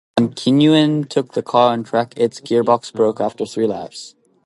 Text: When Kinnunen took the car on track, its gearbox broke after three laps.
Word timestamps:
When 0.17 0.33
Kinnunen 0.33 1.07
took 1.07 1.33
the 1.33 1.43
car 1.43 1.73
on 1.73 1.83
track, 1.83 2.15
its 2.17 2.41
gearbox 2.41 2.91
broke 2.91 3.21
after 3.21 3.45
three 3.45 3.67
laps. 3.67 4.15